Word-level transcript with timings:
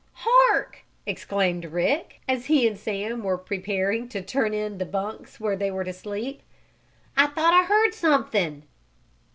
"Hark!" 0.13 0.79
exclaimed 1.05 1.63
Rick, 1.63 2.21
as 2.27 2.45
he 2.47 2.67
and 2.67 2.75
Sam 2.75 3.21
were 3.21 3.37
preparing 3.37 4.09
to 4.09 4.23
turn 4.23 4.51
in 4.51 4.71
to 4.71 4.77
the 4.79 4.85
bunks 4.91 5.39
where 5.39 5.55
they 5.55 5.69
were 5.69 5.83
to 5.83 5.93
sleep. 5.93 6.41
"I 7.15 7.27
thought 7.27 7.53
I 7.53 7.65
heard 7.65 7.93
something!" 7.93 8.63